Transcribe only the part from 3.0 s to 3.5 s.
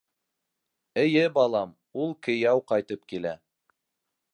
килә.